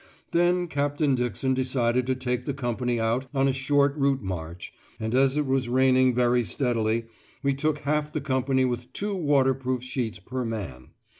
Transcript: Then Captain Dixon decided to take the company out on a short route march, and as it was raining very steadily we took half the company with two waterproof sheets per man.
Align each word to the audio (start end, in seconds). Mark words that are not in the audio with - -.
Then 0.31 0.67
Captain 0.67 1.13
Dixon 1.13 1.53
decided 1.53 2.07
to 2.07 2.15
take 2.15 2.45
the 2.45 2.55
company 2.55 2.99
out 2.99 3.27
on 3.35 3.47
a 3.47 3.53
short 3.53 3.95
route 3.95 4.23
march, 4.23 4.73
and 4.99 5.13
as 5.13 5.37
it 5.37 5.45
was 5.45 5.69
raining 5.69 6.15
very 6.15 6.43
steadily 6.43 7.05
we 7.43 7.53
took 7.53 7.77
half 7.77 8.11
the 8.11 8.19
company 8.19 8.65
with 8.65 8.91
two 8.93 9.15
waterproof 9.15 9.83
sheets 9.83 10.17
per 10.17 10.43
man. 10.43 10.89